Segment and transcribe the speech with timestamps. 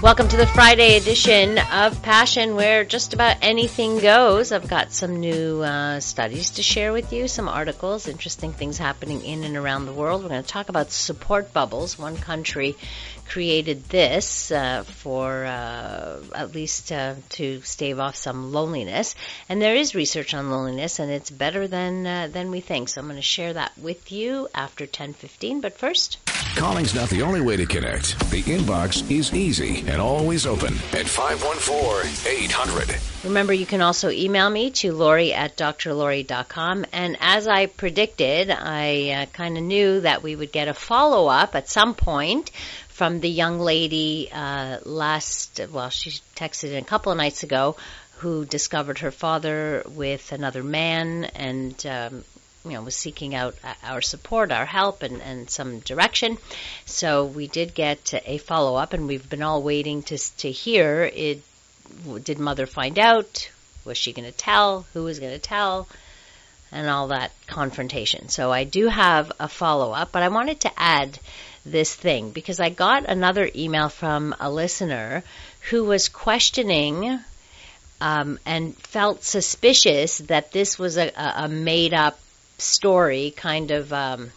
[0.00, 4.52] Welcome to the Friday edition of Passion, where just about anything goes.
[4.52, 9.24] I've got some new uh, studies to share with you, some articles, interesting things happening
[9.24, 10.22] in and around the world.
[10.22, 11.98] We're going to talk about support bubbles.
[11.98, 12.76] One country
[13.28, 19.14] created this uh, for uh, at least uh, to stave off some loneliness.
[19.48, 22.88] And there is research on loneliness, and it's better than uh, than we think.
[22.88, 25.60] So I'm going to share that with you after 10:15.
[25.60, 26.18] But first,
[26.56, 28.18] calling's not the only way to connect.
[28.30, 33.24] The inbox is easy and always open at 514-800.
[33.24, 36.86] Remember, you can also email me to Lori at drlori.com.
[36.92, 41.28] And as I predicted, I uh, kind of knew that we would get a follow
[41.28, 42.50] up at some point
[42.98, 47.76] from the young lady uh, last, well, she texted in a couple of nights ago
[48.16, 52.24] who discovered her father with another man and um,
[52.64, 56.38] you know was seeking out our support, our help, and, and some direction.
[56.86, 61.04] So we did get a follow up, and we've been all waiting to to hear.
[61.04, 61.40] It
[62.24, 63.48] did mother find out?
[63.84, 64.86] Was she going to tell?
[64.92, 65.86] Who was going to tell?
[66.72, 68.28] And all that confrontation.
[68.28, 71.20] So I do have a follow up, but I wanted to add
[71.70, 75.22] this thing because I got another email from a listener
[75.70, 77.20] who was questioning
[78.00, 82.18] um, and felt suspicious that this was a, a made up
[82.58, 83.92] story, kind of.
[83.92, 84.30] Um,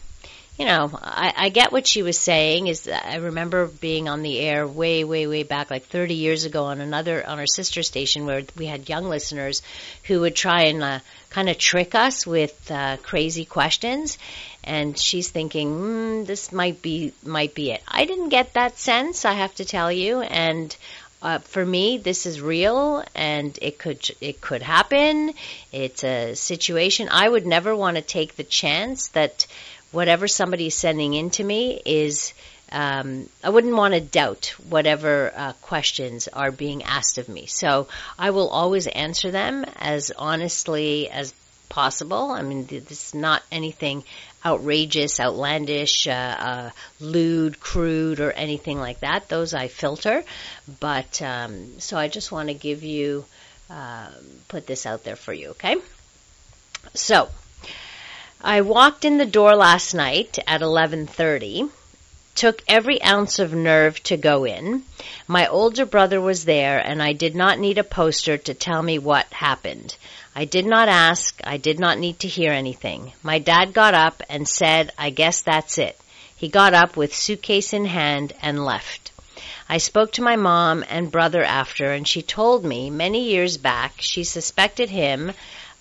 [0.58, 2.66] you know, I, I get what she was saying.
[2.66, 6.64] Is I remember being on the air way, way, way back, like 30 years ago,
[6.64, 9.62] on another on our sister station where we had young listeners
[10.04, 10.98] who would try and uh,
[11.30, 14.18] kind of trick us with uh, crazy questions.
[14.64, 17.82] And she's thinking, mm, this might be might be it.
[17.88, 20.74] I didn't get that sense, I have to tell you, and.
[21.24, 25.32] Uh, for me, this is real, and it could it could happen.
[25.70, 29.46] It's a situation I would never want to take the chance that
[29.92, 32.34] whatever somebody is sending in to me is
[32.72, 37.46] um, I wouldn't want to doubt whatever uh, questions are being asked of me.
[37.46, 37.86] So
[38.18, 41.34] I will always answer them as honestly as
[41.72, 42.30] possible.
[42.30, 44.04] I mean, this is not anything
[44.44, 49.30] outrageous, outlandish, uh, uh, lewd, crude, or anything like that.
[49.30, 50.22] Those I filter.
[50.80, 53.24] But um, so I just want to give you,
[53.70, 54.10] uh,
[54.48, 55.76] put this out there for you, okay?
[56.92, 57.30] So
[58.42, 61.70] I walked in the door last night at 11:30.
[62.34, 64.82] Took every ounce of nerve to go in.
[65.26, 68.98] My older brother was there and I did not need a poster to tell me
[68.98, 69.96] what happened.
[70.34, 71.40] I did not ask.
[71.44, 73.12] I did not need to hear anything.
[73.22, 75.98] My dad got up and said, I guess that's it.
[76.34, 79.10] He got up with suitcase in hand and left.
[79.68, 83.94] I spoke to my mom and brother after and she told me many years back
[83.98, 85.32] she suspected him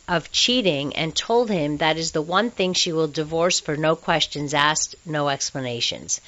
[0.08, 3.96] of cheating and told him that is the one thing she will divorce for no
[3.96, 6.20] questions asked, no explanations.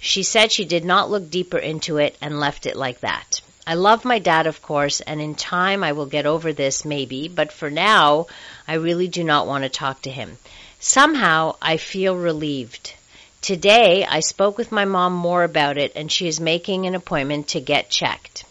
[0.00, 3.42] She said she did not look deeper into it and left it like that.
[3.70, 7.28] I love my dad, of course, and in time I will get over this maybe,
[7.28, 8.26] but for now,
[8.66, 10.38] I really do not want to talk to him.
[10.80, 12.94] Somehow, I feel relieved.
[13.42, 17.48] Today, I spoke with my mom more about it, and she is making an appointment
[17.48, 18.46] to get checked.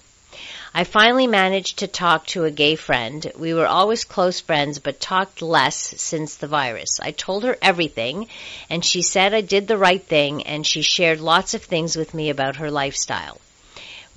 [0.72, 3.31] I finally managed to talk to a gay friend.
[3.35, 6.99] We were always close friends, but talked less since the virus.
[7.01, 8.28] I told her everything,
[8.69, 12.13] and she said I did the right thing, and she shared lots of things with
[12.13, 13.39] me about her lifestyle.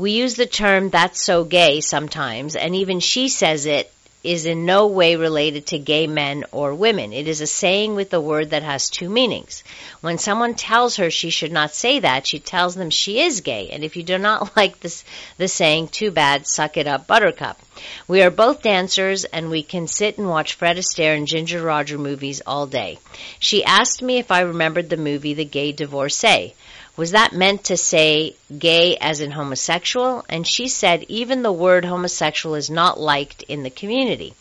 [0.01, 3.93] We use the term that's so gay sometimes, and even she says it
[4.25, 7.13] is in no way related to gay men or women.
[7.13, 9.63] It is a saying with a word that has two meanings.
[10.01, 13.69] When someone tells her she should not say that, she tells them she is gay.
[13.71, 15.05] And if you do not like this,
[15.37, 17.61] the saying, too bad, suck it up, buttercup.
[18.09, 21.99] We are both dancers and we can sit and watch Fred Astaire and Ginger Rogers
[21.99, 22.99] movies all day.
[23.39, 26.55] She asked me if I remembered the movie The Gay Divorcee.
[27.01, 30.23] Was that meant to say gay as in homosexual?
[30.29, 34.35] And she said even the word homosexual is not liked in the community.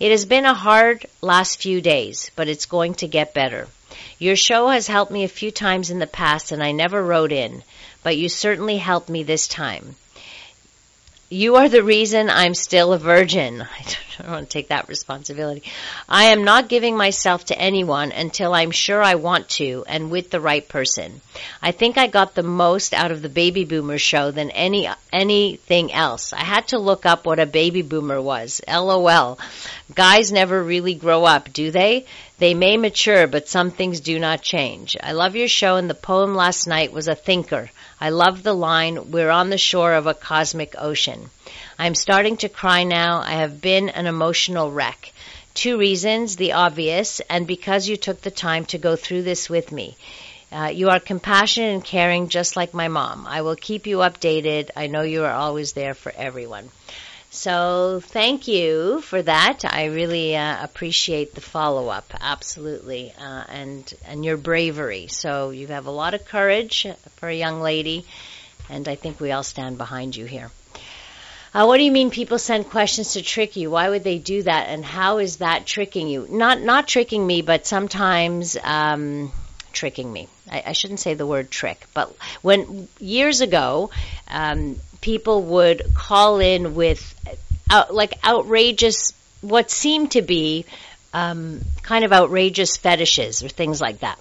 [0.00, 3.68] It has been a hard last few days, but it's going to get better.
[4.18, 7.30] Your show has helped me a few times in the past and I never wrote
[7.30, 7.62] in,
[8.02, 9.94] but you certainly helped me this time.
[11.32, 13.62] You are the reason I'm still a virgin.
[13.78, 13.84] I
[14.18, 15.62] don't want to take that responsibility.
[16.06, 20.28] I am not giving myself to anyone until I'm sure I want to and with
[20.28, 21.22] the right person.
[21.62, 25.90] I think I got the most out of the baby boomer show than any anything
[25.90, 26.34] else.
[26.34, 28.60] I had to look up what a baby boomer was.
[28.68, 29.38] LOL.
[29.94, 32.04] Guys never really grow up, do they?
[32.36, 34.98] They may mature, but some things do not change.
[35.02, 37.70] I love your show and the poem last night was a thinker.
[38.02, 41.30] I love the line, we're on the shore of a cosmic ocean.
[41.78, 43.20] I'm starting to cry now.
[43.20, 45.12] I have been an emotional wreck.
[45.54, 49.70] Two reasons, the obvious, and because you took the time to go through this with
[49.70, 49.96] me.
[50.50, 53.24] Uh, you are compassionate and caring just like my mom.
[53.28, 54.70] I will keep you updated.
[54.74, 56.70] I know you are always there for everyone.
[57.34, 59.64] So thank you for that.
[59.64, 65.06] I really uh, appreciate the follow up, absolutely, uh, and and your bravery.
[65.06, 66.86] So you have a lot of courage
[67.16, 68.04] for a young lady,
[68.68, 70.50] and I think we all stand behind you here.
[71.54, 73.70] Uh, what do you mean people send questions to trick you?
[73.70, 74.68] Why would they do that?
[74.68, 76.26] And how is that tricking you?
[76.28, 79.32] Not not tricking me, but sometimes um,
[79.72, 80.28] tricking me.
[80.50, 83.90] I, I, shouldn't say the word trick, but when years ago,
[84.28, 87.14] um, people would call in with
[87.68, 89.12] out, like outrageous,
[89.42, 90.64] what seemed to be
[91.12, 94.18] um, kind of outrageous fetishes or things like that.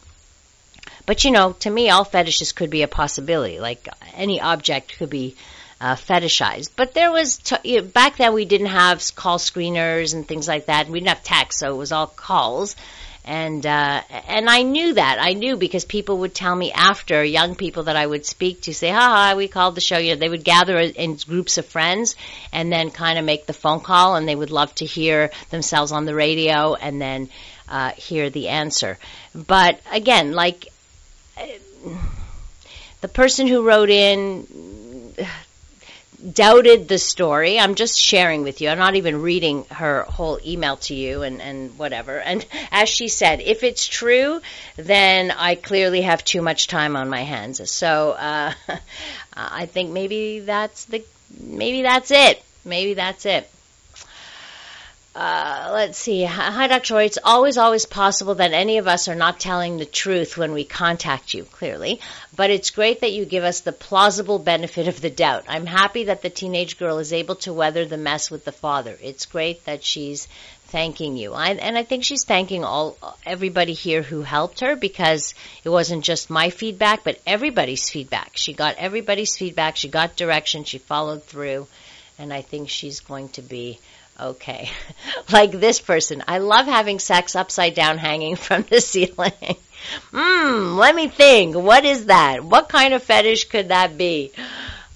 [1.06, 3.60] But you know, to me, all fetishes could be a possibility.
[3.60, 5.36] Like any object could be
[5.80, 6.72] uh, fetishized.
[6.76, 10.48] But there was t- you know, back then we didn't have call screeners and things
[10.48, 10.90] like that.
[10.90, 12.76] We didn't have text, so it was all calls
[13.24, 17.56] and uh, and I knew that I knew because people would tell me after young
[17.56, 20.30] people that I would speak to say, "Ha we called the show." You know, they
[20.30, 22.16] would gather in groups of friends
[22.52, 25.92] and then kind of make the phone call, and they would love to hear themselves
[25.92, 27.30] on the radio and then
[27.70, 28.98] uh, hear the answer.
[29.36, 30.68] But again, like
[33.02, 34.48] the person who wrote in
[36.34, 37.60] doubted the story.
[37.60, 38.70] I'm just sharing with you.
[38.70, 42.20] I'm not even reading her whole email to you and, and whatever.
[42.20, 44.42] And as she said, if it's true,
[44.76, 47.70] then I clearly have too much time on my hands.
[47.72, 48.54] So uh,
[49.34, 51.04] I think maybe that's the
[51.40, 52.44] maybe that's it.
[52.64, 53.50] Maybe that's it.
[55.14, 56.24] Uh, let's see.
[56.24, 56.94] Hi, Dr.
[56.94, 57.04] Roy.
[57.04, 60.64] It's always, always possible that any of us are not telling the truth when we
[60.64, 62.00] contact you, clearly.
[62.34, 65.44] But it's great that you give us the plausible benefit of the doubt.
[65.50, 68.98] I'm happy that the teenage girl is able to weather the mess with the father.
[69.04, 70.30] It's great that she's
[70.68, 71.34] thanking you.
[71.34, 75.34] I, and I think she's thanking all everybody here who helped her because
[75.66, 78.32] it wasn't just my feedback, but everybody's feedback.
[78.36, 79.76] She got everybody's feedback.
[79.76, 80.64] She got direction.
[80.64, 81.68] She followed through,
[82.18, 83.78] and I think she's going to be
[84.22, 84.70] okay.
[85.32, 86.24] like this person.
[86.28, 89.58] I love having sex upside down hanging from the ceiling.
[90.12, 91.56] Mmm, let me think.
[91.56, 92.44] What is that?
[92.44, 94.32] What kind of fetish could that be?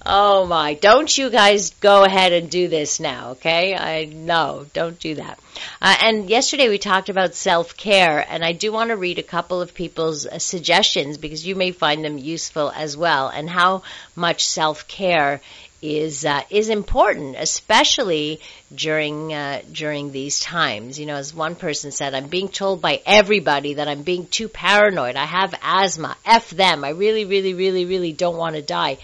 [0.08, 3.74] Oh my, don't you guys go ahead and do this now, okay?
[3.74, 5.40] I no, don't do that.
[5.82, 9.60] Uh, and yesterday we talked about self-care, and I do want to read a couple
[9.60, 13.82] of people's uh, suggestions because you may find them useful as well, and how
[14.14, 15.40] much self-care
[15.82, 18.40] is uh, is important, especially
[18.74, 20.98] during uh, during these times.
[20.98, 24.48] You know, as one person said, I'm being told by everybody that I'm being too
[24.48, 25.16] paranoid.
[25.16, 26.16] I have asthma.
[26.24, 26.84] F them.
[26.84, 28.98] I really, really, really, really don't want to die.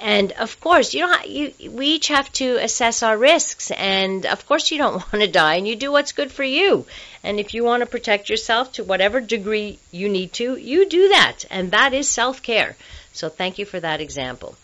[0.00, 3.72] And of course, you know, you, we each have to assess our risks.
[3.72, 6.86] And of course, you don't want to die, and you do what's good for you.
[7.24, 11.08] And if you want to protect yourself to whatever degree you need to, you do
[11.08, 12.76] that, and that is self care.
[13.12, 14.54] So, thank you for that example.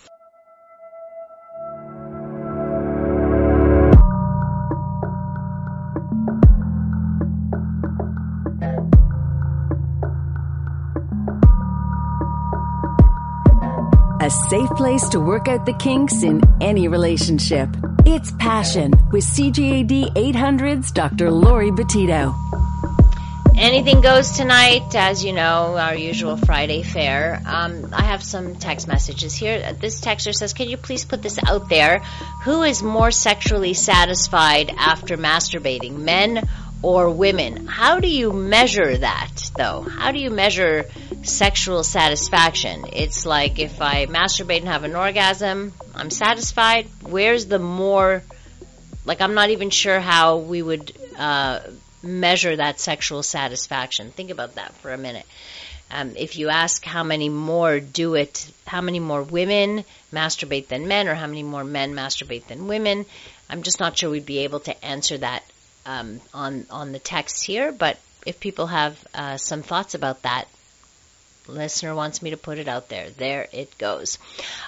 [14.25, 17.69] A safe place to work out the kinks in any relationship.
[18.07, 21.31] It's Passion with CJAD 800's Dr.
[21.31, 22.35] Lori Betito.
[23.54, 27.43] Anything goes tonight, as you know, our usual Friday fare.
[27.45, 29.75] Um, I have some text messages here.
[29.75, 31.99] This texter says, Can you please put this out there?
[32.45, 36.49] Who is more sexually satisfied after masturbating, men
[36.85, 37.67] or women?
[37.67, 39.81] How do you measure that, though?
[39.81, 40.85] How do you measure
[41.25, 42.85] sexual satisfaction.
[42.93, 46.87] It's like if I masturbate and have an orgasm, I'm satisfied.
[47.03, 48.23] Where's the more,
[49.05, 51.61] like, I'm not even sure how we would uh,
[52.03, 54.11] measure that sexual satisfaction.
[54.11, 55.26] Think about that for a minute.
[55.91, 60.88] Um, if you ask how many more do it, how many more women masturbate than
[60.88, 63.07] men, or how many more men masturbate than women,
[63.49, 65.45] I'm just not sure we'd be able to answer that
[65.87, 67.73] um, on on the text here.
[67.73, 70.47] But if people have uh, some thoughts about that,
[71.47, 73.11] Listener wants me to put it out there.
[73.11, 74.19] There it goes.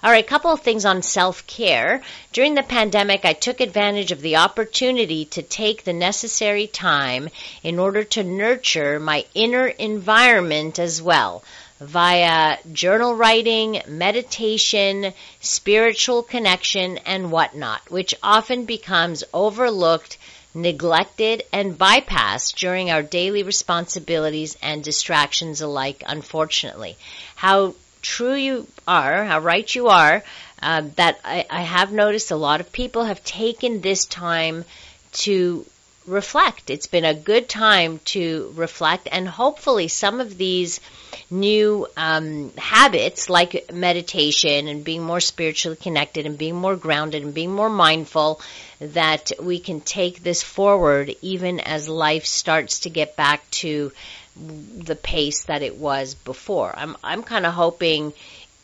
[0.03, 2.03] All right, couple of things on self care.
[2.35, 7.31] During the pandemic, I took advantage of the opportunity to take the necessary time
[7.63, 11.43] in order to nurture my inner environment as well
[11.81, 20.19] via journal writing, meditation, spiritual connection, and whatnot, which often becomes overlooked,
[20.57, 26.97] neglected, and bypassed during our daily responsibilities and distractions alike, unfortunately.
[27.35, 30.25] How true you are, how right you are,
[30.63, 34.65] uh, that I, I have noticed a lot of people have taken this time
[35.13, 35.67] to
[36.07, 36.71] reflect.
[36.71, 40.81] It's been a good time to reflect, and hopefully, some of these
[41.31, 47.35] new um, habits like meditation and being more spiritually connected and being more grounded and
[47.35, 48.41] being more mindful
[48.79, 53.91] that we can take this forward even as life starts to get back to
[54.37, 56.73] the pace that it was before.
[56.77, 58.13] I'm I'm kind of hoping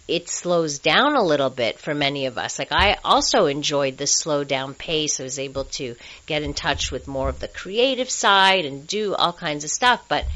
[0.07, 2.59] it slows down a little bit for many of us.
[2.59, 5.19] Like I also enjoyed the slow down pace.
[5.19, 9.15] I was able to get in touch with more of the creative side and do
[9.15, 10.05] all kinds of stuff.
[10.09, 10.27] But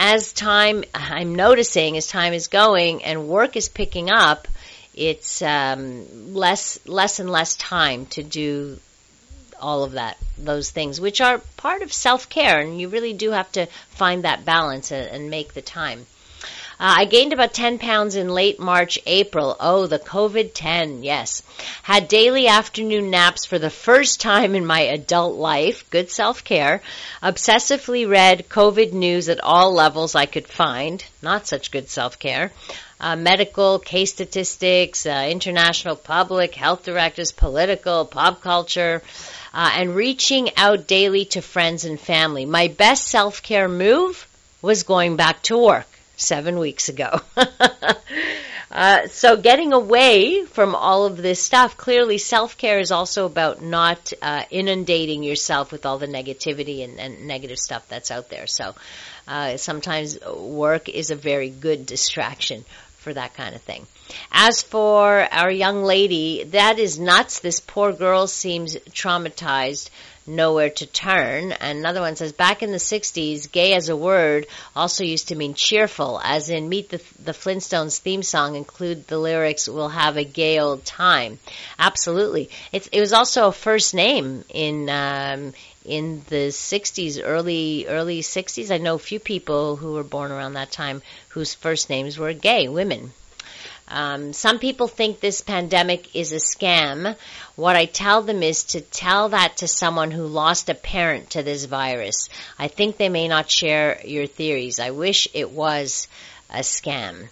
[0.00, 4.46] as time, I'm noticing as time is going and work is picking up,
[4.94, 8.78] it's um, less, less and less time to do
[9.60, 13.32] all of that, those things, which are part of self care, and you really do
[13.32, 16.06] have to find that balance and, and make the time.
[16.80, 19.56] Uh, I gained about 10 pounds in late March, April.
[19.58, 21.42] Oh, the COVID 10, yes.
[21.82, 25.90] Had daily afternoon naps for the first time in my adult life.
[25.90, 26.80] Good self care.
[27.20, 31.04] Obsessively read COVID news at all levels I could find.
[31.20, 32.52] Not such good self care.
[33.00, 39.02] Uh, medical, case statistics, uh, international public, health directors, political, pop culture,
[39.52, 42.46] uh, and reaching out daily to friends and family.
[42.46, 44.28] My best self care move
[44.62, 45.88] was going back to work
[46.18, 47.20] seven weeks ago.
[48.70, 54.12] uh, so getting away from all of this stuff, clearly self-care is also about not
[54.20, 58.46] uh, inundating yourself with all the negativity and, and, negative stuff that's out there.
[58.46, 58.74] So
[59.26, 62.64] uh, sometimes work is a very good distraction
[62.98, 63.86] for that kind of thing.
[64.32, 67.40] As for our young lady, that is nuts.
[67.40, 69.88] This poor girl seems traumatized
[70.28, 71.52] nowhere to turn.
[71.52, 75.34] And another one says, back in the 60s, gay as a word also used to
[75.34, 80.16] mean cheerful, as in Meet the, the Flintstones theme song include the lyrics, we'll have
[80.16, 81.38] a gay old time.
[81.78, 82.50] Absolutely.
[82.72, 85.54] It's, it was also a first name in, um,
[85.84, 88.70] in the 60s, early, early 60s.
[88.70, 92.32] I know a few people who were born around that time whose first names were
[92.34, 93.12] gay, women.
[93.88, 97.16] Um, some people think this pandemic is a scam.
[97.56, 101.42] What I tell them is to tell that to someone who lost a parent to
[101.42, 102.28] this virus.
[102.58, 104.78] I think they may not share your theories.
[104.78, 106.06] I wish it was
[106.50, 107.28] a scam.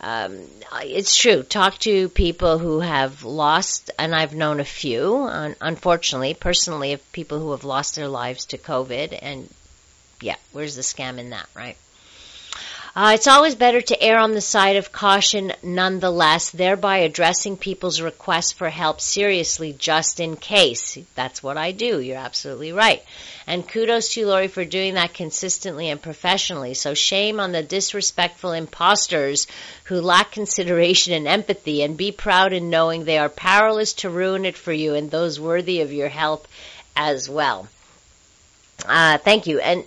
[0.00, 0.38] Um,
[0.82, 1.42] it's true.
[1.42, 5.26] Talk to people who have lost, and I've known a few,
[5.60, 9.18] unfortunately, personally, of people who have lost their lives to COVID.
[9.20, 9.48] And
[10.20, 11.76] yeah, where's the scam in that, right?
[12.96, 18.00] Uh, it's always better to err on the side of caution nonetheless, thereby addressing people's
[18.00, 20.96] requests for help seriously just in case.
[21.14, 22.00] That's what I do.
[22.00, 23.04] You're absolutely right.
[23.46, 26.72] And kudos to Lori, for doing that consistently and professionally.
[26.72, 29.46] So shame on the disrespectful imposters
[29.84, 34.46] who lack consideration and empathy and be proud in knowing they are powerless to ruin
[34.46, 36.48] it for you and those worthy of your help
[36.96, 37.68] as well.
[38.86, 39.60] Uh, thank you.
[39.60, 39.84] And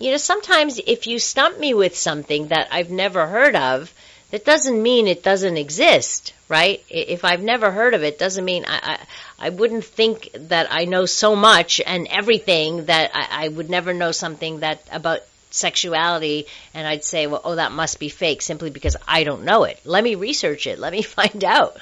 [0.00, 3.92] you know, sometimes if you stump me with something that I've never heard of,
[4.30, 6.82] that doesn't mean it doesn't exist, right?
[6.88, 8.98] If I've never heard of it, doesn't mean I,
[9.38, 13.68] I, I wouldn't think that I know so much and everything that I, I would
[13.68, 18.40] never know something that about sexuality and I'd say, well, oh, that must be fake
[18.40, 19.80] simply because I don't know it.
[19.84, 20.78] Let me research it.
[20.78, 21.76] Let me find out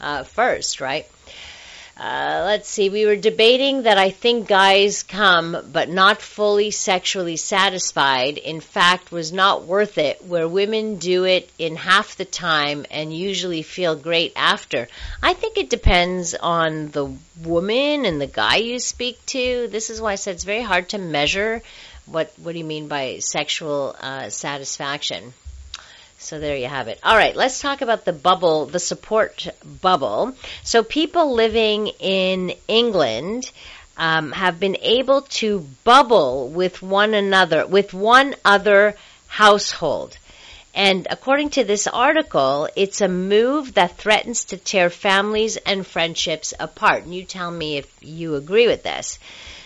[0.00, 1.06] uh, first, right?
[2.00, 7.36] Uh, let's see, we were debating that I think guys come but not fully sexually
[7.36, 12.86] satisfied, in fact, was not worth it, where women do it in half the time
[12.90, 14.88] and usually feel great after.
[15.22, 17.14] I think it depends on the
[17.44, 19.68] woman and the guy you speak to.
[19.70, 21.60] This is why I said it's very hard to measure
[22.06, 25.34] what, what do you mean by sexual uh, satisfaction.
[26.22, 27.00] So there you have it.
[27.02, 29.48] All right, let's talk about the bubble, the support
[29.80, 30.34] bubble.
[30.62, 33.50] So people living in England
[33.96, 38.96] um, have been able to bubble with one another, with one other
[39.28, 40.18] household.
[40.74, 46.52] And according to this article, it's a move that threatens to tear families and friendships
[46.60, 47.04] apart.
[47.04, 49.18] And you tell me if you agree with this.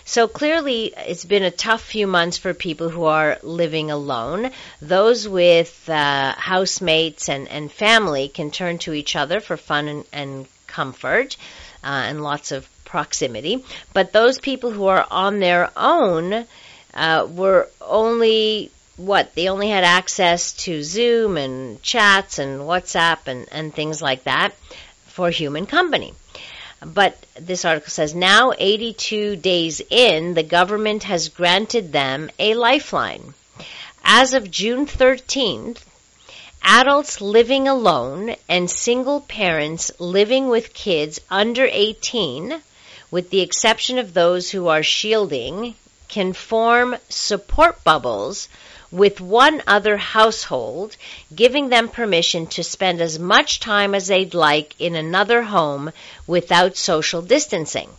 [0.07, 4.51] So clearly, it's been a tough few months for people who are living alone.
[4.83, 10.05] Those with uh, housemates and, and family can turn to each other for fun and,
[10.13, 11.39] and comfort
[11.83, 13.65] uh, and lots of proximity.
[13.95, 16.47] But those people who are on their own
[16.93, 23.49] uh, were only what they only had access to Zoom and chats and WhatsApp and,
[23.51, 24.55] and things like that
[25.07, 26.13] for human company.
[26.85, 33.33] But this article says now, 82 days in, the government has granted them a lifeline.
[34.05, 35.79] As of June 13th,
[36.63, 42.61] adults living alone and single parents living with kids under 18,
[43.11, 45.75] with the exception of those who are shielding,
[46.09, 48.49] can form support bubbles
[48.95, 50.97] with one other household,
[51.35, 55.91] giving them permission to spend as much time as they'd like in another home
[56.29, 57.91] without social distancing.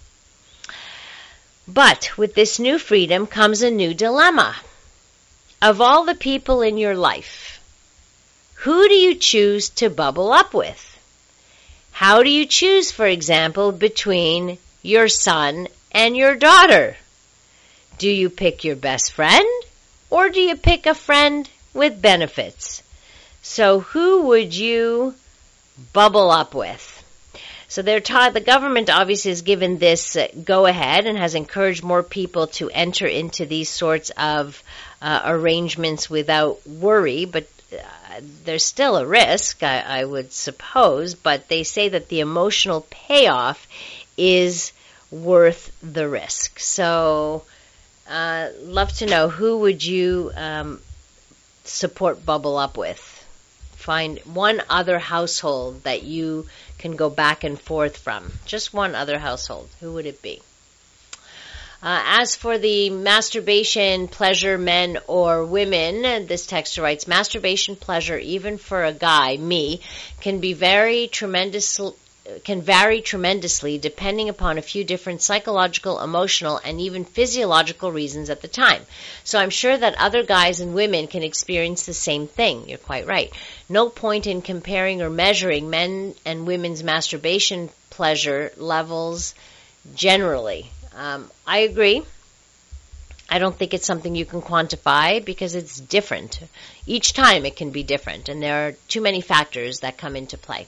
[1.68, 4.56] But with this new freedom comes a new dilemma.
[5.62, 7.60] Of all the people in your life,
[8.64, 10.98] who do you choose to bubble up with?
[11.92, 16.96] How do you choose, for example, between your son and your daughter?
[17.98, 19.46] Do you pick your best friend
[20.16, 22.82] or do you pick a friend with benefits?
[23.42, 25.14] So who would you
[25.92, 26.86] bubble up with?
[27.68, 31.84] So they're taught, the government obviously has given this uh, go ahead and has encouraged
[31.84, 34.64] more people to enter into these sorts of
[35.02, 41.50] uh, arrangements without worry, but uh, there's still a risk, I, I would suppose, but
[41.50, 43.68] they say that the emotional payoff
[44.16, 44.72] is
[45.12, 46.58] worth the risk.
[46.60, 47.44] So,
[48.10, 50.82] uh, love to know who would you um,
[51.64, 53.00] support Bubble Up with?
[53.76, 56.48] Find one other household that you
[56.78, 58.32] can go back and forth from.
[58.46, 59.70] Just one other household.
[59.80, 60.42] Who would it be?
[61.84, 68.58] Uh, as for the masturbation pleasure, men or women, this texter writes, masturbation pleasure, even
[68.58, 69.82] for a guy, me,
[70.20, 71.80] can be very tremendous,
[72.44, 78.42] can vary tremendously depending upon a few different psychological, emotional, and even physiological reasons at
[78.42, 78.86] the time.
[79.24, 82.68] So I'm sure that other guys and women can experience the same thing.
[82.68, 83.32] You're quite right.
[83.70, 89.36] No point in comparing or measuring men and women's masturbation pleasure levels
[89.94, 90.72] generally.
[90.96, 92.04] Um, I agree.
[93.30, 96.40] I don't think it's something you can quantify because it's different.
[96.86, 100.38] Each time it can be different, and there are too many factors that come into
[100.38, 100.68] play.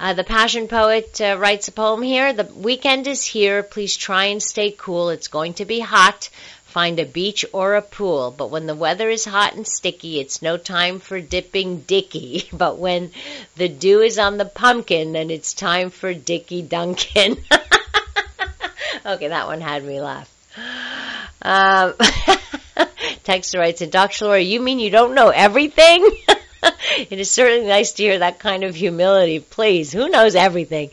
[0.00, 2.32] Uh, the Passion Poet uh, writes a poem here.
[2.32, 3.62] The weekend is here.
[3.62, 5.10] Please try and stay cool.
[5.10, 6.30] It's going to be hot.
[6.64, 8.34] Find a beach or a pool.
[8.34, 12.48] But when the weather is hot and sticky, it's no time for dipping Dicky.
[12.52, 13.10] But when
[13.56, 17.36] the dew is on the pumpkin, then it's time for Dicky Duncan.
[19.04, 20.32] okay, that one had me laugh.
[21.42, 21.92] Um,
[23.22, 24.24] Texter writes, Dr.
[24.24, 26.08] Laura, you mean you don't know everything?
[27.10, 29.40] it is certainly nice to hear that kind of humility.
[29.40, 30.90] Please, who knows everything?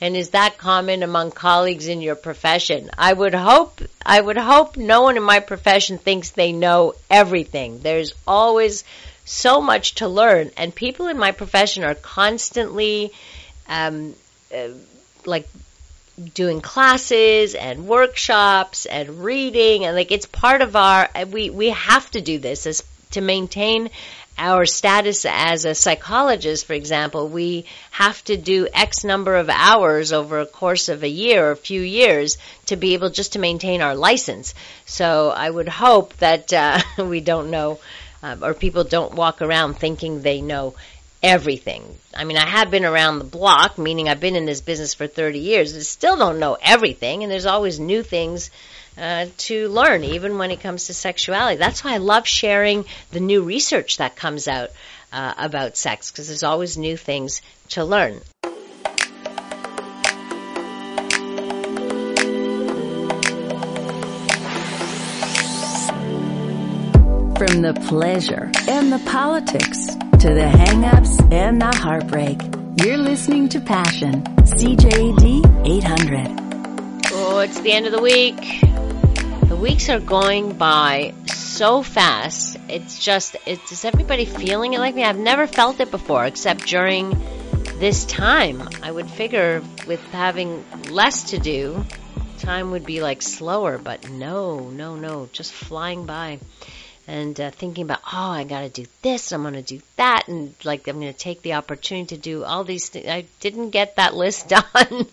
[0.00, 2.90] And is that common among colleagues in your profession?
[2.96, 7.80] I would hope, I would hope no one in my profession thinks they know everything.
[7.80, 8.84] There's always
[9.24, 13.12] so much to learn and people in my profession are constantly,
[13.68, 14.14] um,
[14.54, 14.68] uh,
[15.24, 15.48] like
[16.34, 22.10] doing classes and workshops and reading and like it's part of our we we have
[22.10, 23.90] to do this as to maintain
[24.40, 30.12] our status as a psychologist, for example, we have to do X number of hours
[30.12, 33.38] over a course of a year or a few years to be able just to
[33.38, 34.54] maintain our license.
[34.86, 37.80] So I would hope that uh, we don't know,
[38.22, 40.74] uh, or people don't walk around thinking they know
[41.22, 41.84] everything.
[42.16, 45.06] I mean, I have been around the block, meaning I've been in this business for
[45.06, 48.50] 30 years, but still don't know everything, and there's always new things
[49.00, 51.56] uh, to learn, even when it comes to sexuality.
[51.56, 54.70] That's why I love sharing the new research that comes out
[55.12, 58.20] uh, about sex, because there's always new things to learn.
[67.38, 69.86] From the pleasure and the politics
[70.20, 72.38] to the hang-ups and the heartbreak,
[72.84, 76.40] you're listening to Passion, CJAD 800.
[77.12, 78.69] Oh, it's the end of the week.
[79.60, 82.56] Weeks are going by so fast.
[82.70, 85.04] It's just, it's, is everybody feeling it like me?
[85.04, 87.10] I've never felt it before, except during
[87.76, 88.66] this time.
[88.82, 91.84] I would figure with having less to do,
[92.38, 96.38] time would be like slower, but no, no, no, just flying by
[97.06, 100.28] and uh, thinking about, oh, I got to do this, I'm going to do that,
[100.28, 103.08] and like I'm going to take the opportunity to do all these things.
[103.08, 105.06] I didn't get that list done.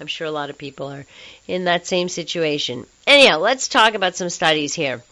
[0.00, 1.06] I'm sure a lot of people are
[1.46, 2.86] in that same situation.
[3.06, 5.02] Anyhow, let's talk about some studies here.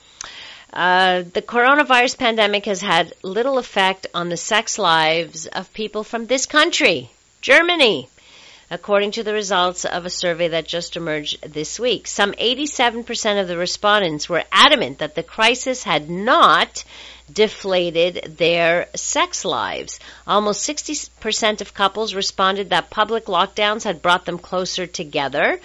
[0.73, 6.27] Uh, the coronavirus pandemic has had little effect on the sex lives of people from
[6.27, 8.09] this country, Germany,
[8.71, 12.07] according to the results of a survey that just emerged this week.
[12.07, 16.85] Some 87% of the respondents were adamant that the crisis had not
[17.33, 20.01] deflated their sex lives.
[20.27, 25.61] Almost 60% of couples responded that public lockdowns had brought them closer together.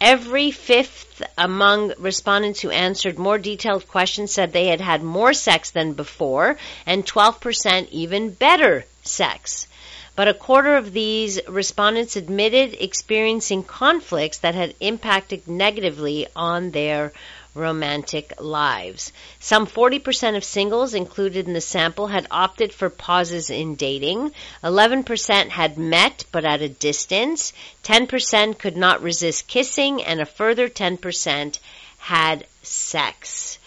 [0.00, 5.70] Every fifth among respondents who answered more detailed questions said they had had more sex
[5.70, 9.68] than before, and 12% even better sex.
[10.14, 17.12] But a quarter of these respondents admitted experiencing conflicts that had impacted negatively on their
[17.54, 19.12] romantic lives.
[19.40, 24.32] Some 40% of singles included in the sample had opted for pauses in dating.
[24.62, 27.52] 11% had met but at a distance.
[27.84, 31.58] 10% could not resist kissing and a further 10%
[31.98, 33.58] had sex.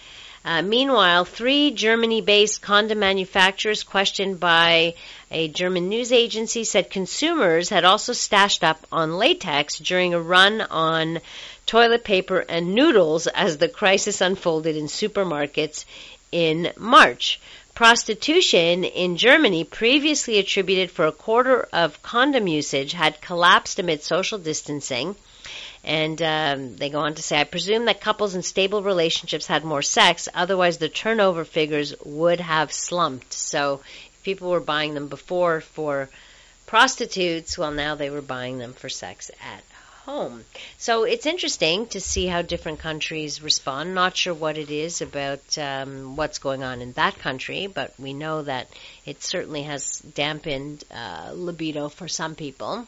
[0.46, 4.94] Uh, meanwhile, three Germany-based condom manufacturers questioned by
[5.32, 10.62] a German news agency said consumers had also stashed up on latex during a run
[10.62, 11.20] on
[11.66, 15.84] toilet paper, and noodles as the crisis unfolded in supermarkets
[16.32, 17.40] in March.
[17.74, 24.38] Prostitution in Germany, previously attributed for a quarter of condom usage, had collapsed amid social
[24.38, 25.16] distancing.
[25.86, 29.64] And um, they go on to say, I presume that couples in stable relationships had
[29.64, 33.34] more sex, otherwise the turnover figures would have slumped.
[33.34, 36.10] So if people were buying them before for
[36.66, 39.64] prostitutes, well, now they were buying them for sex at
[40.06, 40.44] home.
[40.78, 43.94] So it's interesting to see how different countries respond.
[43.94, 48.14] Not sure what it is about um, what's going on in that country, but we
[48.14, 48.70] know that
[49.06, 52.88] it certainly has dampened uh, libido for some people.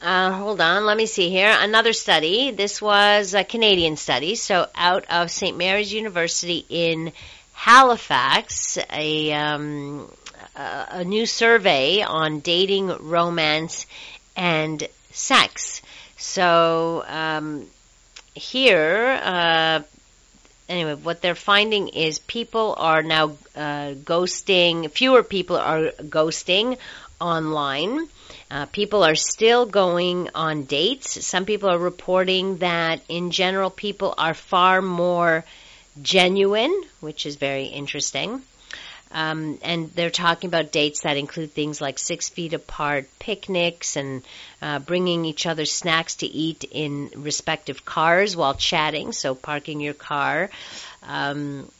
[0.00, 1.52] Uh, hold on, let me see here.
[1.58, 2.52] Another study.
[2.52, 5.56] This was a Canadian study, so out of St.
[5.56, 7.12] Mary's University in
[7.52, 10.08] Halifax, a um,
[10.54, 13.86] a new survey on dating, romance,
[14.36, 15.82] and sex.
[16.16, 17.66] So um,
[18.34, 19.82] here, uh,
[20.68, 24.92] anyway, what they're finding is people are now uh, ghosting.
[24.92, 26.78] Fewer people are ghosting
[27.20, 28.08] online.
[28.50, 31.24] Uh, people are still going on dates.
[31.24, 35.44] Some people are reporting that in general people are far more
[36.00, 38.42] genuine, which is very interesting.
[39.10, 44.22] Um, and they're talking about dates that include things like six feet apart picnics and
[44.60, 49.94] uh, bringing each other snacks to eat in respective cars while chatting, so parking your
[49.94, 50.50] car.
[51.02, 51.70] Um,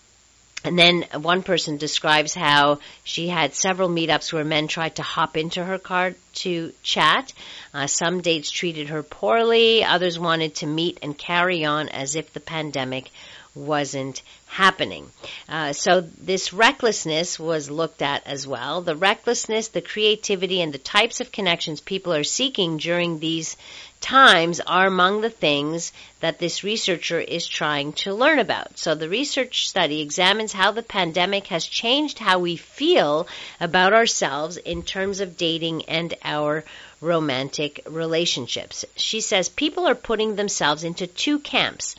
[0.65, 5.37] and then one person describes how she had several meetups where men tried to hop
[5.37, 7.33] into her car to chat.
[7.73, 9.85] Uh, some dates treated her poorly.
[9.85, 13.11] Others wanted to meet and carry on as if the pandemic
[13.59, 15.11] wasn't happening.
[15.49, 18.81] Uh, so this recklessness was looked at as well.
[18.81, 23.57] The recklessness, the creativity, and the types of connections people are seeking during these
[24.01, 28.79] times are among the things that this researcher is trying to learn about.
[28.79, 33.27] So the research study examines how the pandemic has changed how we feel
[33.61, 36.65] about ourselves in terms of dating and our
[37.01, 38.85] romantic relationships.
[38.97, 41.95] She says people are putting themselves into two camps.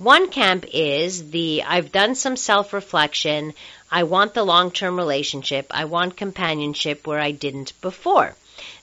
[0.00, 3.52] One camp is the I've done some self reflection.
[3.90, 5.66] I want the long term relationship.
[5.70, 8.34] I want companionship where I didn't before.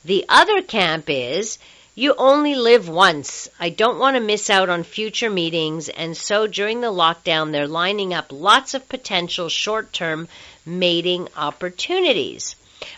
[0.04, 1.58] The other camp is
[1.96, 3.48] you only live once.
[3.58, 7.66] I don't want to miss out on future meetings, and so during the lockdown, they're
[7.66, 10.28] lining up lots of potential short term
[10.64, 12.54] mating opportunities.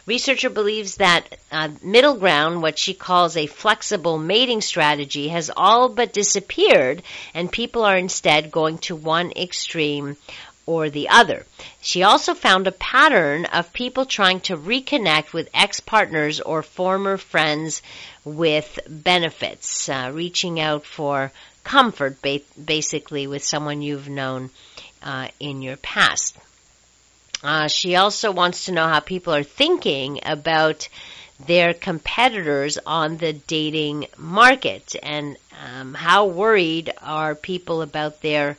[0.07, 5.89] Researcher believes that uh, middle ground, what she calls a flexible mating strategy, has all
[5.89, 7.03] but disappeared,
[7.35, 10.17] and people are instead going to one extreme
[10.67, 11.47] or the other.
[11.81, 17.17] She also found a pattern of people trying to reconnect with ex partners or former
[17.17, 17.83] friends
[18.25, 21.33] with benefits, uh, reaching out for
[21.65, 24.51] comfort ba- basically with someone you've known
[25.03, 26.37] uh, in your past.
[27.43, 30.89] Uh, she also wants to know how people are thinking about
[31.47, 38.57] their competitors on the dating market and um, how worried are people about their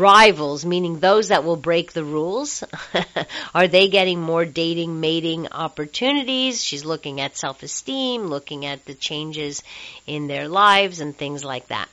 [0.00, 2.62] rivals, meaning those that will break the rules?
[3.54, 6.62] Are they getting more dating, mating opportunities?
[6.62, 9.62] She's looking at self esteem, looking at the changes
[10.06, 11.88] in their lives and things like that.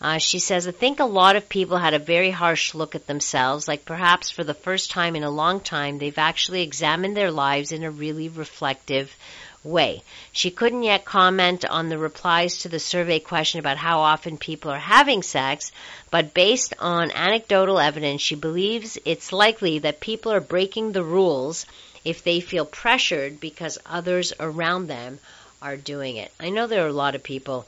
[0.00, 3.08] Uh, she says, I think a lot of people had a very harsh look at
[3.08, 7.32] themselves, like perhaps for the first time in a long time, they've actually examined their
[7.32, 9.14] lives in a really reflective
[9.64, 10.02] way.
[10.32, 14.70] She couldn't yet comment on the replies to the survey question about how often people
[14.70, 15.72] are having sex,
[16.10, 21.66] but based on anecdotal evidence, she believes it's likely that people are breaking the rules
[22.04, 25.18] if they feel pressured because others around them
[25.60, 26.32] are doing it.
[26.38, 27.66] I know there are a lot of people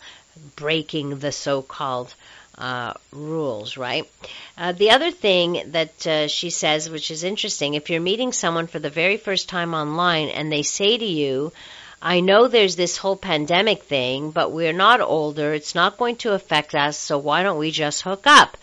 [0.57, 2.15] breaking the so-called
[2.57, 4.09] uh, rules, right?
[4.57, 8.67] Uh, the other thing that uh, she says, which is interesting, if you're meeting someone
[8.67, 11.53] for the very first time online and they say to you,
[12.03, 15.53] I know there's this whole pandemic thing, but we're not older.
[15.53, 18.57] It's not going to affect us, so why don't we just hook up?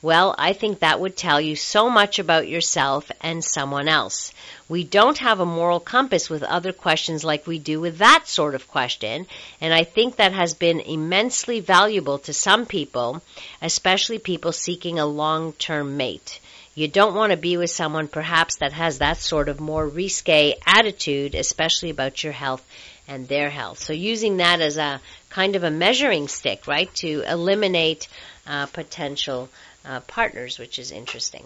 [0.00, 4.32] Well, I think that would tell you so much about yourself and someone else.
[4.70, 8.54] We don't have a moral compass with other questions like we do with that sort
[8.54, 9.26] of question,
[9.60, 13.20] and I think that has been immensely valuable to some people,
[13.60, 16.40] especially people seeking a long-term mate.
[16.78, 20.54] You don't want to be with someone perhaps that has that sort of more risque
[20.64, 22.64] attitude, especially about your health
[23.08, 23.80] and their health.
[23.80, 28.06] So using that as a kind of a measuring stick, right, to eliminate
[28.46, 29.48] uh, potential
[29.84, 31.44] uh, partners, which is interesting.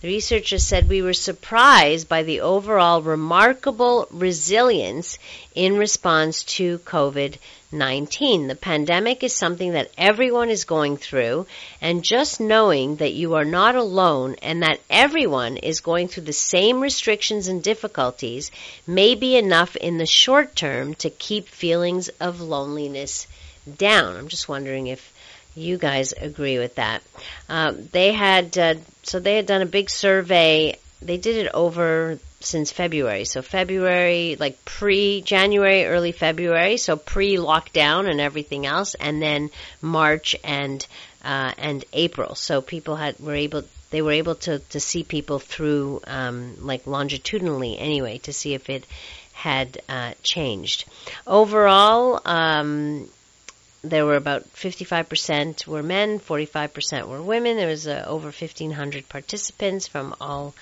[0.00, 5.18] The researchers said we were surprised by the overall remarkable resilience
[5.54, 7.34] in response to COVID
[7.70, 8.48] 19.
[8.48, 11.46] The pandemic is something that everyone is going through,
[11.82, 16.32] and just knowing that you are not alone and that everyone is going through the
[16.32, 18.50] same restrictions and difficulties
[18.86, 23.26] may be enough in the short term to keep feelings of loneliness
[23.76, 24.16] down.
[24.16, 25.12] I'm just wondering if
[25.60, 27.02] you guys agree with that.
[27.48, 30.76] Um, they had uh, so they had done a big survey.
[31.02, 33.24] They did it over since February.
[33.24, 39.50] So February, like pre January, early February, so pre lockdown and everything else, and then
[39.80, 40.84] March and
[41.24, 42.34] uh, and April.
[42.34, 46.86] So people had were able they were able to to see people through um, like
[46.86, 48.84] longitudinally anyway to see if it
[49.32, 50.84] had uh, changed.
[51.26, 52.20] Overall.
[52.24, 53.08] Um,
[53.82, 57.56] there were about 55% were men, 45% were women.
[57.56, 60.54] There was uh, over 1,500 participants from all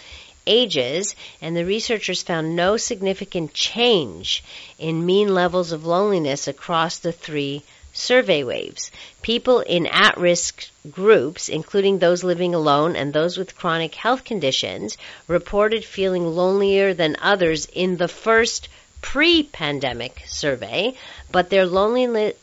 [0.46, 4.44] ages, and the researchers found no significant change
[4.78, 8.90] in mean levels of loneliness across the three survey waves.
[9.20, 14.96] People in at risk groups, including those living alone and those with chronic health conditions,
[15.26, 18.68] reported feeling lonelier than others in the first
[19.00, 20.94] pre pandemic survey,
[21.32, 22.34] but their loneliness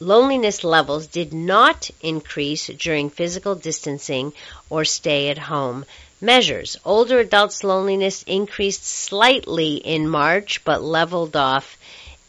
[0.00, 4.32] loneliness levels did not increase during physical distancing
[4.70, 5.84] or stay at home
[6.22, 6.76] measures.
[6.84, 11.76] Older adults' loneliness increased slightly in March but leveled off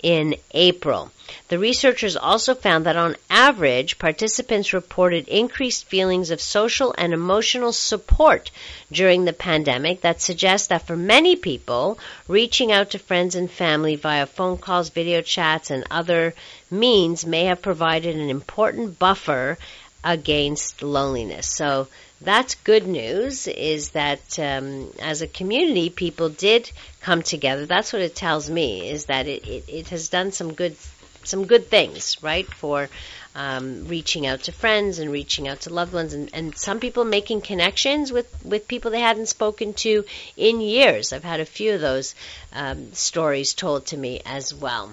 [0.04, 1.12] in April.
[1.48, 7.72] The researchers also found that on average, participants reported increased feelings of social and emotional
[7.72, 8.52] support
[8.92, 13.96] during the pandemic that suggests that for many people, reaching out to friends and family
[13.96, 16.34] via phone calls, video chats, and other
[16.70, 19.58] means may have provided an important buffer
[20.04, 21.48] against loneliness.
[21.48, 21.88] So
[22.22, 27.66] that's good news is that um, as a community, people did come together.
[27.66, 30.76] That's what it tells me is that it, it, it has done some good
[31.24, 32.90] some good things, right, for
[33.36, 37.06] um, reaching out to friends and reaching out to loved ones, and, and some people
[37.06, 40.04] making connections with, with people they hadn't spoken to
[40.36, 41.14] in years.
[41.14, 42.16] I've had a few of those
[42.54, 44.92] um, stories told to me as well.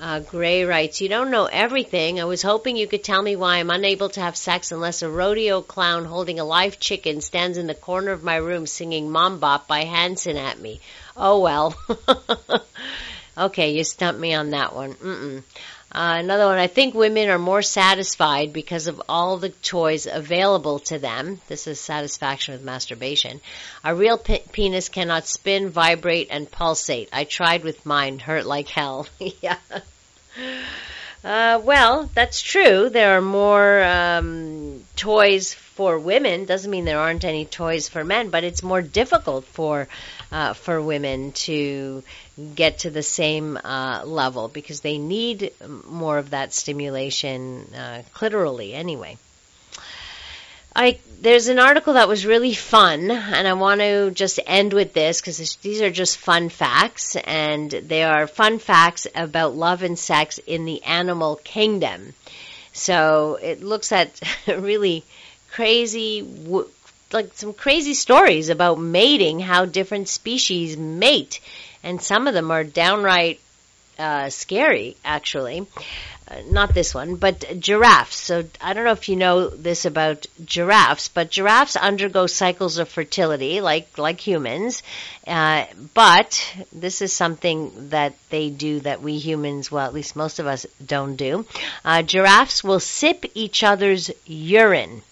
[0.00, 2.20] Uh, Gray writes, You don't know everything.
[2.20, 5.10] I was hoping you could tell me why I'm unable to have sex unless a
[5.10, 9.66] rodeo clown holding a live chicken stands in the corner of my room singing MMMBop
[9.66, 10.80] by Hanson at me.
[11.16, 11.74] Oh well.
[13.38, 14.94] okay, you stumped me on that one.
[14.94, 15.42] Mm-mm.
[15.90, 20.80] Uh, another one, I think women are more satisfied because of all the toys available
[20.80, 21.40] to them.
[21.48, 23.40] This is satisfaction with masturbation.
[23.82, 27.08] A real pe- penis cannot spin, vibrate, and pulsate.
[27.10, 29.06] I tried with mine, hurt like hell.
[29.40, 29.56] yeah.
[31.24, 32.90] Uh, well, that's true.
[32.90, 36.44] There are more um, toys for women.
[36.44, 39.88] Doesn't mean there aren't any toys for men, but it's more difficult for
[40.30, 42.04] uh, for women to
[42.54, 45.52] get to the same uh, level because they need
[45.86, 49.16] more of that stimulation uh, clitorally anyway.
[50.76, 54.92] I there's an article that was really fun, and I want to just end with
[54.92, 59.98] this because these are just fun facts, and they are fun facts about love and
[59.98, 62.14] sex in the animal kingdom.
[62.72, 65.02] So it looks at really
[65.50, 66.22] crazy,
[67.12, 71.40] like some crazy stories about mating, how different species mate,
[71.82, 73.40] and some of them are downright
[73.98, 75.66] uh, scary, actually.
[76.30, 78.16] Uh, not this one, but giraffes.
[78.16, 82.88] So I don't know if you know this about giraffes, but giraffes undergo cycles of
[82.90, 84.82] fertility like like humans.
[85.26, 85.64] Uh,
[85.94, 90.46] but this is something that they do that we humans, well, at least most of
[90.46, 91.46] us, don't do.
[91.82, 95.02] Uh, giraffes will sip each other's urine.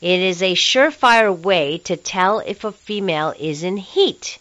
[0.00, 4.38] It is a surefire way to tell if a female is in heat.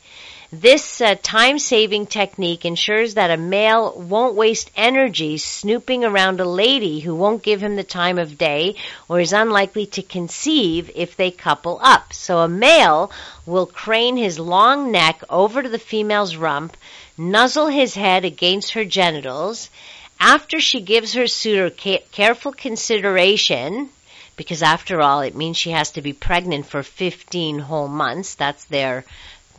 [0.52, 6.46] This uh, time saving technique ensures that a male won't waste energy snooping around a
[6.46, 8.76] lady who won't give him the time of day
[9.10, 12.14] or is unlikely to conceive if they couple up.
[12.14, 13.10] So a male
[13.48, 16.78] will crane his long neck over to the female's rump,
[17.18, 19.72] nuzzle his head against her genitals.
[20.20, 23.90] After she gives her suitor ca- careful consideration,
[24.36, 28.36] because after all, it means she has to be pregnant for 15 whole months.
[28.36, 29.06] That's their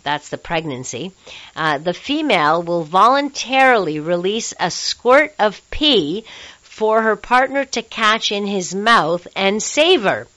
[0.07, 1.11] that's the pregnancy,
[1.57, 6.25] uh, the female will voluntarily release a squirt of pee
[6.63, 10.29] for her partner to catch in his mouth and savor.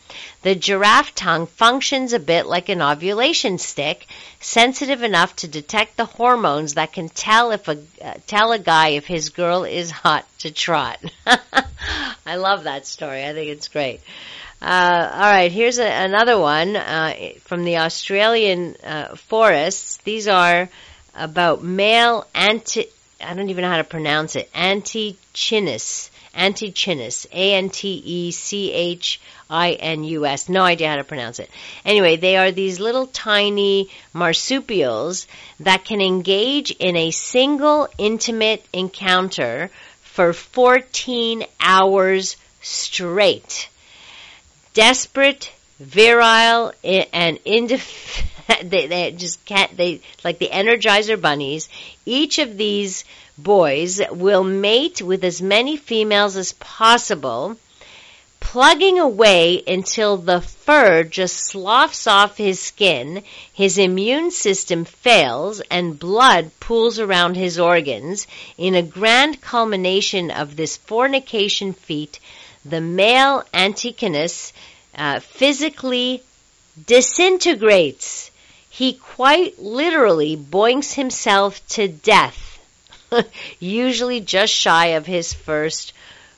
[0.42, 4.08] The giraffe tongue functions a bit like an ovulation stick,
[4.40, 8.90] sensitive enough to detect the hormones that can tell if a uh, tell a guy
[8.90, 11.00] if his girl is hot to trot.
[12.26, 13.24] I love that story.
[13.24, 14.02] I think it's great.
[14.62, 17.14] Uh, all right, here's a, another one uh,
[17.46, 19.98] from the Australian uh, forests.
[20.04, 20.68] These are
[21.16, 22.88] about male anti.
[23.24, 24.52] I don't even know how to pronounce it.
[24.54, 26.10] Antechinus.
[26.36, 27.26] Antechinus.
[27.32, 30.50] A N T E C H I N U S.
[30.50, 31.50] No idea how to pronounce it.
[31.86, 35.26] Anyway, they are these little tiny marsupials
[35.62, 43.70] that can engage in a single intimate encounter for 14 hours straight
[44.80, 48.24] desperate, virile, and indef-
[48.64, 51.68] they, they just can't, they, like the Energizer bunnies,
[52.06, 53.04] each of these
[53.38, 57.58] boys will mate with as many females as possible,
[58.40, 66.00] plugging away until the fur just sloughs off his skin, his immune system fails, and
[66.00, 68.28] blood pools around his organs.
[68.58, 72.18] In a grand culmination of this fornication feat,
[72.66, 74.52] the male Antechinus
[74.96, 76.24] uh, physically
[76.86, 78.32] disintegrates.
[78.70, 82.60] He quite literally boinks himself to death,
[83.60, 85.94] usually just shy of his first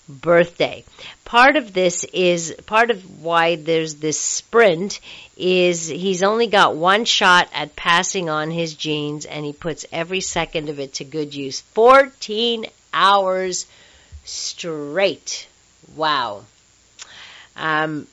[0.08, 0.84] birthday.
[1.26, 5.00] Part of this is, part of why there's this sprint
[5.38, 10.22] is he's only got one shot at passing on his genes and he puts every
[10.22, 11.62] second of it to good use.
[11.62, 13.66] 14 hours
[14.26, 15.48] straight.
[15.96, 16.44] Wow.
[17.56, 18.08] Um,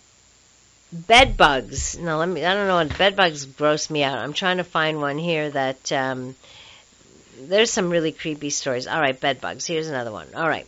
[0.93, 1.99] bed bugs.
[1.99, 2.45] No, let me.
[2.45, 2.77] I don't know.
[2.77, 4.19] what Bed bugs gross me out.
[4.19, 5.93] I'm trying to find one here that.
[5.93, 6.35] Um,
[7.41, 8.89] there's some really creepy stories.
[8.89, 9.65] All right, bed bugs.
[9.65, 10.27] Here's another one.
[10.35, 10.67] All right.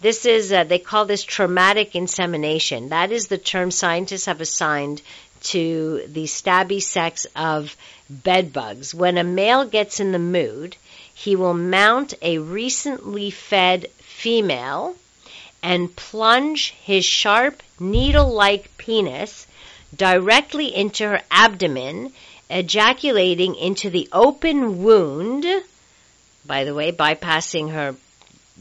[0.00, 2.90] This is, uh, they call this traumatic insemination.
[2.90, 5.00] That is the term scientists have assigned
[5.44, 7.74] to the stabby sex of
[8.10, 8.94] bed bugs.
[8.94, 10.76] When a male gets in the mood,
[11.14, 14.96] he will mount a recently fed female
[15.62, 19.46] and plunge his sharp needle-like penis
[19.94, 22.12] directly into her abdomen,
[22.48, 25.46] ejaculating into the open wound,
[26.44, 27.94] by the way, bypassing her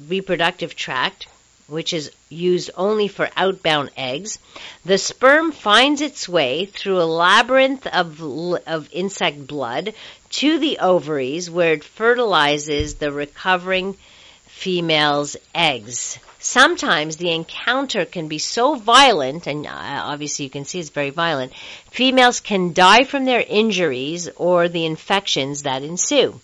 [0.08, 1.28] reproductive tract,
[1.68, 4.40] which is used only for outbound eggs.
[4.86, 9.94] The sperm finds its way through a labyrinth of, of insect blood
[10.32, 13.98] to the ovaries where it fertilizes the recovering
[14.48, 16.18] female's eggs.
[16.42, 21.10] Sometimes the encounter can be so violent, and uh, obviously you can see it's very
[21.10, 21.52] violent,
[21.92, 26.40] females can die from their injuries or the infections that ensue.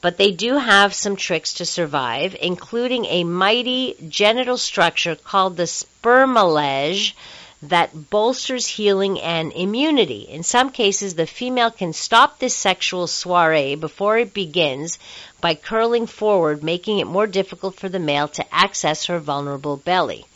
[0.00, 5.66] But they do have some tricks to survive, including a mighty genital structure called the
[5.66, 7.14] spermalege
[7.62, 10.26] that bolsters healing and immunity.
[10.28, 14.98] In some cases, the female can stop this sexual soiree before it begins
[15.40, 20.26] by curling forward, making it more difficult for the male to access her vulnerable belly.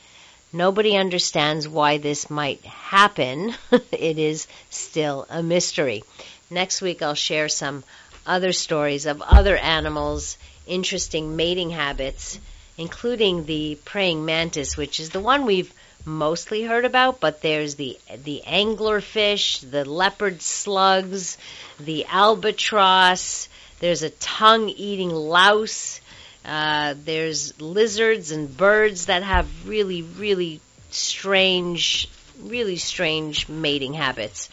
[0.52, 3.54] Nobody understands why this might happen.
[3.92, 6.02] it is still a mystery.
[6.48, 7.84] Next week, I'll share some
[8.26, 12.38] other stories of other animals' interesting mating habits,
[12.76, 15.72] including the praying mantis, which is the one we've
[16.04, 21.38] mostly heard about, but there's the the anglerfish, the leopard slugs,
[21.78, 23.48] the albatross.
[23.80, 26.00] There's a tongue-eating louse.
[26.44, 32.08] Uh, there's lizards and birds that have really, really strange,
[32.42, 34.48] really strange mating habits.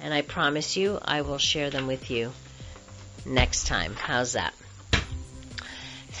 [0.00, 2.32] And I promise you, I will share them with you
[3.24, 3.94] next time.
[3.94, 4.54] How's that?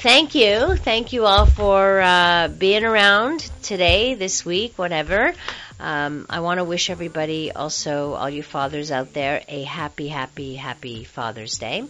[0.04, 0.76] Thank you.
[0.76, 5.32] Thank you all for uh, being around today, this week, whatever.
[5.80, 10.54] Um, I want to wish everybody, also all you fathers out there, a happy, happy,
[10.54, 11.84] happy Father's Day.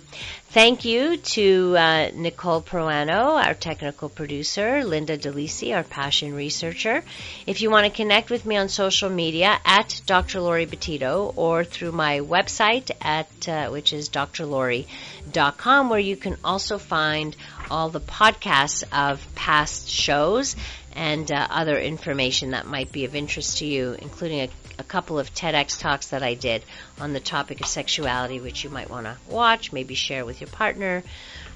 [0.49, 7.05] Thank you to uh, Nicole Proano, our technical producer, Linda DeLisi, our passion researcher.
[7.47, 10.41] If you want to connect with me on social media, at Dr.
[10.41, 16.79] Laurie Betito, or through my website at uh, which is drlori.com, where you can also
[16.79, 17.37] find
[17.71, 20.57] all the podcasts of past shows
[20.95, 24.49] and uh, other information that might be of interest to you, including a,
[24.79, 26.65] a, couple of TEDx talks that I did
[27.01, 30.51] on the topic of sexuality, which you might want to watch, maybe share with your
[30.51, 31.03] partner.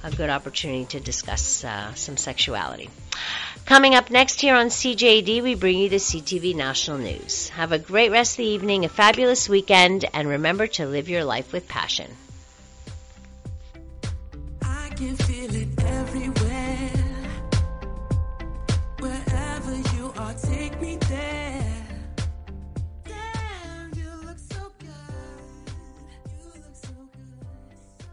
[0.03, 2.89] A good opportunity to discuss uh, some sexuality.
[3.65, 7.49] Coming up next here on CJAD, we bring you the CTV National News.
[7.51, 11.25] Have a great rest of the evening, a fabulous weekend, and remember to live your
[11.25, 12.17] life with passion
[14.99, 16.08] can feel it every